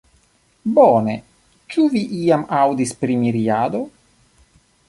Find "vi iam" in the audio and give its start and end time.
1.97-2.47